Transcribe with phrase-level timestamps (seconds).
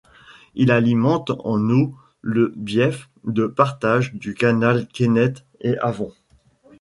[0.55, 1.93] Il alimente en eau
[2.23, 6.11] le bief de partage du canal Kennet et Avon.